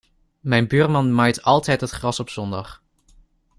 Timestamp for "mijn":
0.39-0.67